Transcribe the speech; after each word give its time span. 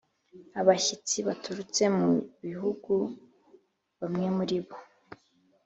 abashyitsi 0.59 1.17
baturutse 1.27 1.83
mu 1.97 2.09
bihugu 2.45 2.93
Bamwe 3.99 4.27
muri 4.37 4.57
bo 4.65 4.77